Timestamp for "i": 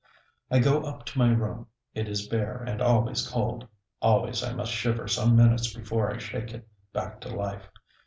0.49-0.57, 4.43-4.51, 6.11-6.17